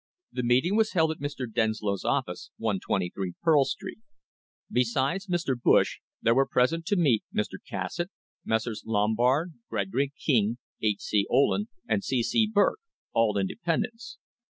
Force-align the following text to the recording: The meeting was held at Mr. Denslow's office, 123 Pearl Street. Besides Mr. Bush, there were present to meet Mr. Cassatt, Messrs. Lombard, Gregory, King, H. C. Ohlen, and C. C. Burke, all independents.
The 0.31 0.41
meeting 0.41 0.75
was 0.75 0.93
held 0.93 1.11
at 1.11 1.19
Mr. 1.19 1.45
Denslow's 1.47 2.03
office, 2.03 2.49
123 2.57 3.33
Pearl 3.43 3.65
Street. 3.65 3.99
Besides 4.71 5.27
Mr. 5.27 5.53
Bush, 5.55 5.99
there 6.23 6.33
were 6.33 6.47
present 6.47 6.87
to 6.87 6.95
meet 6.95 7.23
Mr. 7.31 7.59
Cassatt, 7.69 8.09
Messrs. 8.43 8.81
Lombard, 8.83 9.53
Gregory, 9.69 10.11
King, 10.19 10.57
H. 10.81 11.01
C. 11.03 11.27
Ohlen, 11.29 11.67
and 11.87 12.03
C. 12.03 12.23
C. 12.23 12.49
Burke, 12.51 12.79
all 13.13 13.37
independents. 13.37 14.17